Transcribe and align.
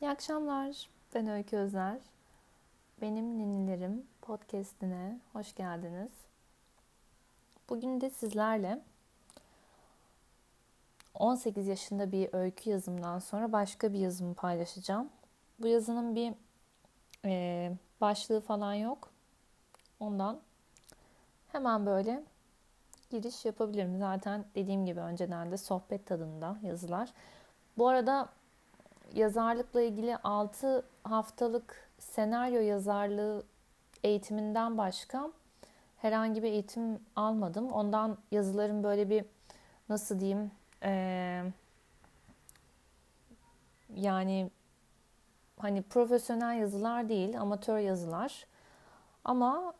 İyi 0.00 0.10
akşamlar. 0.10 0.88
Ben 1.14 1.26
Öykü 1.28 1.56
Özer. 1.56 1.98
Benim 3.00 3.38
Ninilerim 3.38 4.06
podcastine 4.22 5.20
hoş 5.32 5.54
geldiniz. 5.54 6.10
Bugün 7.68 8.00
de 8.00 8.10
sizlerle 8.10 8.82
18 11.14 11.66
yaşında 11.66 12.12
bir 12.12 12.34
öykü 12.34 12.70
yazımdan 12.70 13.18
sonra 13.18 13.52
başka 13.52 13.92
bir 13.92 13.98
yazımı 13.98 14.34
paylaşacağım. 14.34 15.08
Bu 15.58 15.66
yazının 15.66 16.14
bir 16.14 16.34
e, 17.24 17.72
başlığı 18.00 18.40
falan 18.40 18.74
yok. 18.74 19.10
Ondan 20.00 20.40
hemen 21.52 21.86
böyle 21.86 22.22
giriş 23.10 23.44
yapabilirim. 23.44 23.98
Zaten 23.98 24.44
dediğim 24.54 24.86
gibi 24.86 25.00
önceden 25.00 25.50
de 25.50 25.56
sohbet 25.56 26.06
tadında 26.06 26.58
yazılar. 26.62 27.12
Bu 27.78 27.88
arada 27.88 28.28
yazarlıkla 29.14 29.80
ilgili 29.80 30.16
6 30.16 30.84
haftalık 31.04 31.90
senaryo 31.98 32.60
yazarlığı 32.60 33.42
eğitiminden 34.04 34.78
başka 34.78 35.30
herhangi 35.96 36.42
bir 36.42 36.52
eğitim 36.52 37.00
almadım. 37.16 37.72
Ondan 37.72 38.18
yazılarım 38.30 38.82
böyle 38.82 39.10
bir 39.10 39.24
nasıl 39.88 40.20
diyeyim 40.20 40.50
ee, 40.82 41.42
yani 43.96 44.50
hani 45.58 45.82
profesyonel 45.82 46.58
yazılar 46.58 47.08
değil 47.08 47.40
amatör 47.40 47.78
yazılar. 47.78 48.46
Ama 49.24 49.74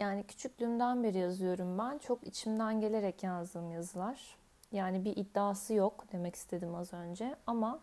yani 0.00 0.24
küçüklüğümden 0.24 1.02
beri 1.02 1.18
yazıyorum 1.18 1.78
ben. 1.78 1.98
Çok 1.98 2.26
içimden 2.26 2.80
gelerek 2.80 3.22
yazdığım 3.22 3.70
yazılar. 3.70 4.36
Yani 4.72 5.04
bir 5.04 5.16
iddiası 5.16 5.74
yok 5.74 6.04
demek 6.12 6.34
istedim 6.34 6.74
az 6.74 6.92
önce 6.92 7.36
ama 7.46 7.80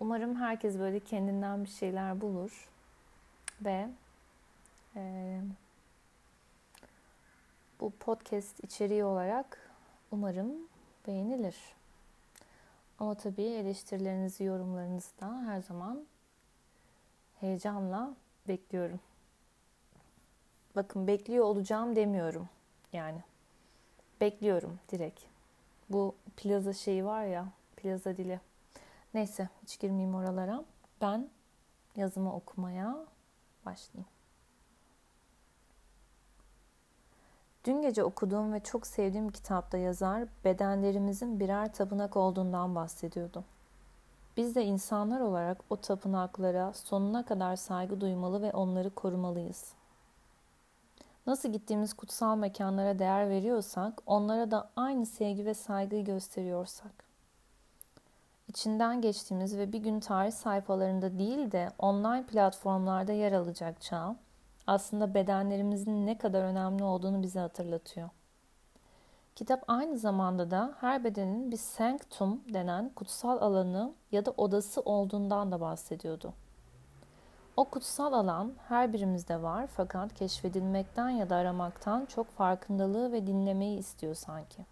Umarım 0.00 0.36
herkes 0.36 0.78
böyle 0.78 1.00
kendinden 1.00 1.64
bir 1.64 1.68
şeyler 1.68 2.20
bulur 2.20 2.68
ve 3.64 3.88
e, 4.96 5.40
bu 7.80 7.90
podcast 7.90 8.64
içeriği 8.64 9.04
olarak 9.04 9.70
umarım 10.12 10.52
beğenilir. 11.06 11.56
Ama 12.98 13.14
tabii 13.14 13.42
eleştirilerinizi, 13.42 14.44
yorumlarınızı 14.44 15.20
da 15.20 15.42
her 15.46 15.60
zaman 15.62 16.06
heyecanla 17.40 18.14
bekliyorum. 18.48 19.00
Bakın 20.76 21.06
bekliyor 21.06 21.44
olacağım 21.44 21.96
demiyorum 21.96 22.48
yani. 22.92 23.22
Bekliyorum 24.20 24.78
direkt. 24.92 25.20
Bu 25.90 26.14
plaza 26.36 26.72
şeyi 26.72 27.04
var 27.04 27.24
ya, 27.24 27.48
plaza 27.76 28.16
dili. 28.16 28.40
Neyse 29.14 29.48
hiç 29.62 29.78
girmeyeyim 29.78 30.14
oralara. 30.14 30.64
Ben 31.00 31.28
yazımı 31.96 32.34
okumaya 32.34 32.96
başlayayım. 33.66 34.08
Dün 37.64 37.82
gece 37.82 38.04
okuduğum 38.04 38.52
ve 38.52 38.60
çok 38.60 38.86
sevdiğim 38.86 39.30
kitapta 39.30 39.78
yazar 39.78 40.28
bedenlerimizin 40.44 41.40
birer 41.40 41.72
tapınak 41.72 42.16
olduğundan 42.16 42.74
bahsediyordu. 42.74 43.44
Biz 44.36 44.54
de 44.54 44.64
insanlar 44.64 45.20
olarak 45.20 45.58
o 45.70 45.76
tapınaklara 45.76 46.72
sonuna 46.72 47.24
kadar 47.24 47.56
saygı 47.56 48.00
duymalı 48.00 48.42
ve 48.42 48.52
onları 48.52 48.90
korumalıyız. 48.90 49.72
Nasıl 51.26 51.52
gittiğimiz 51.52 51.94
kutsal 51.94 52.36
mekanlara 52.36 52.98
değer 52.98 53.28
veriyorsak, 53.28 54.02
onlara 54.06 54.50
da 54.50 54.70
aynı 54.76 55.06
sevgi 55.06 55.46
ve 55.46 55.54
saygıyı 55.54 56.04
gösteriyorsak 56.04 57.09
içinden 58.50 59.00
geçtiğimiz 59.00 59.58
ve 59.58 59.72
bir 59.72 59.78
gün 59.78 60.00
tarih 60.00 60.32
sayfalarında 60.32 61.18
değil 61.18 61.52
de 61.52 61.70
online 61.78 62.26
platformlarda 62.26 63.12
yer 63.12 63.32
alacak 63.32 63.80
çağ 63.80 64.16
aslında 64.66 65.14
bedenlerimizin 65.14 66.06
ne 66.06 66.18
kadar 66.18 66.42
önemli 66.42 66.84
olduğunu 66.84 67.22
bize 67.22 67.40
hatırlatıyor. 67.40 68.08
Kitap 69.36 69.64
aynı 69.68 69.98
zamanda 69.98 70.50
da 70.50 70.74
her 70.80 71.04
bedenin 71.04 71.52
bir 71.52 71.56
sanctum 71.56 72.40
denen 72.52 72.88
kutsal 72.88 73.40
alanı 73.40 73.92
ya 74.12 74.26
da 74.26 74.34
odası 74.36 74.80
olduğundan 74.80 75.52
da 75.52 75.60
bahsediyordu. 75.60 76.32
O 77.56 77.64
kutsal 77.64 78.12
alan 78.12 78.52
her 78.68 78.92
birimizde 78.92 79.42
var 79.42 79.66
fakat 79.66 80.14
keşfedilmekten 80.14 81.08
ya 81.08 81.30
da 81.30 81.36
aramaktan 81.36 82.06
çok 82.06 82.30
farkındalığı 82.30 83.12
ve 83.12 83.26
dinlemeyi 83.26 83.78
istiyor 83.78 84.14
sanki 84.14 84.64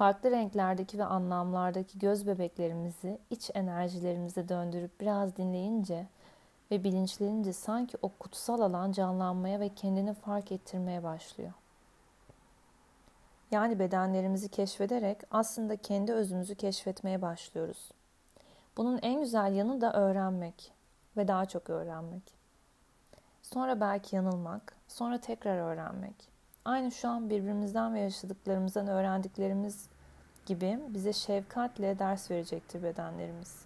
farklı 0.00 0.30
renklerdeki 0.30 0.98
ve 0.98 1.04
anlamlardaki 1.04 1.98
göz 1.98 2.26
bebeklerimizi 2.26 3.18
iç 3.30 3.50
enerjilerimize 3.54 4.48
döndürüp 4.48 5.00
biraz 5.00 5.36
dinleyince 5.36 6.06
ve 6.70 6.84
bilinçlenince 6.84 7.52
sanki 7.52 7.96
o 8.02 8.08
kutsal 8.08 8.60
alan 8.60 8.92
canlanmaya 8.92 9.60
ve 9.60 9.68
kendini 9.68 10.14
fark 10.14 10.52
ettirmeye 10.52 11.02
başlıyor. 11.02 11.52
Yani 13.50 13.78
bedenlerimizi 13.78 14.48
keşfederek 14.48 15.18
aslında 15.30 15.76
kendi 15.76 16.12
özümüzü 16.12 16.54
keşfetmeye 16.54 17.22
başlıyoruz. 17.22 17.90
Bunun 18.76 18.98
en 19.02 19.20
güzel 19.20 19.54
yanı 19.54 19.80
da 19.80 19.92
öğrenmek 19.92 20.72
ve 21.16 21.28
daha 21.28 21.46
çok 21.46 21.70
öğrenmek. 21.70 22.34
Sonra 23.42 23.80
belki 23.80 24.16
yanılmak, 24.16 24.74
sonra 24.88 25.18
tekrar 25.18 25.58
öğrenmek 25.58 26.39
aynı 26.64 26.92
şu 26.92 27.08
an 27.08 27.30
birbirimizden 27.30 27.94
ve 27.94 28.00
yaşadıklarımızdan 28.00 28.86
öğrendiklerimiz 28.86 29.88
gibi 30.46 30.78
bize 30.88 31.12
şefkatle 31.12 31.98
ders 31.98 32.30
verecektir 32.30 32.82
bedenlerimiz. 32.82 33.56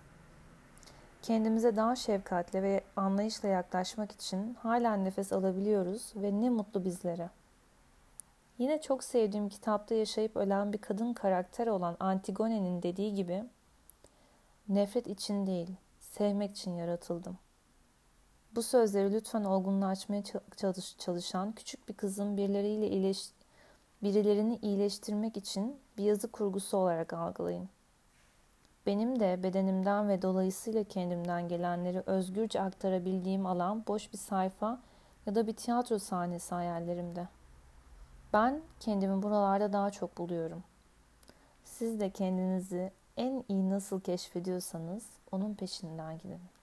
Kendimize 1.23 1.77
daha 1.77 1.97
şefkatle 1.97 2.63
ve 2.63 2.85
anlayışla 2.97 3.49
yaklaşmak 3.49 4.13
için 4.13 4.55
halen 4.55 5.05
nefes 5.05 5.33
alabiliyoruz 5.33 6.13
ve 6.17 6.41
ne 6.41 6.51
mutlu 6.51 6.85
bizlere. 6.85 7.31
Yine 8.59 8.81
çok 8.81 9.05
sevdiğim 9.05 9.49
kitapta 9.49 9.95
yaşayıp 9.95 10.37
ölen 10.37 10.73
bir 10.73 10.79
kadın 10.79 11.13
karakter 11.13 11.67
olan 11.67 11.97
Antigone'nin 12.01 12.83
dediği 12.83 13.15
gibi 13.15 13.45
nefret 14.69 15.07
için 15.07 15.47
değil, 15.47 15.71
sevmek 16.01 16.51
için 16.51 16.75
yaratıldım. 16.75 17.39
Bu 18.57 18.63
sözleri 18.63 19.13
lütfen 19.13 19.45
olgunlaşmaya 19.45 20.23
çalış, 20.57 20.99
çalışan 20.99 21.53
küçük 21.53 21.89
bir 21.89 21.95
kızın 21.95 22.37
birileriyle 22.37 22.89
iyileş, 22.89 23.29
birilerini 24.03 24.59
iyileştirmek 24.63 25.37
için 25.37 25.77
bir 25.99 26.05
yazı 26.05 26.33
kurgusu 26.33 26.77
olarak 26.77 27.13
algılayın. 27.13 27.69
Benim 28.87 29.21
de 29.21 29.43
bedenimden 29.43 30.09
ve 30.09 30.23
dolayısıyla 30.23 30.85
kendimden 30.85 31.49
gelenleri 31.49 32.03
özgürce 32.07 32.61
aktarabildiğim 32.61 33.47
alan 33.47 33.85
boş 33.87 34.13
bir 34.13 34.19
sayfa 34.19 34.81
ya 35.27 35.35
da 35.35 35.47
bir 35.47 35.57
tiyatro 35.57 35.99
sahnesi 35.99 36.55
hayallerimde. 36.55 37.29
Ben 38.33 38.61
kendimi 38.81 39.23
buralarda 39.23 39.73
daha 39.73 39.91
çok 39.91 40.19
buluyorum. 40.19 40.65
Siz 41.65 42.01
de 42.01 42.11
kendinizi 42.11 42.93
en 43.17 43.45
iyi 43.49 43.71
nasıl 43.71 44.01
keşfediyorsanız 44.01 45.07
onun 45.33 45.55
peşinden 45.55 46.19
gidin. 46.19 46.54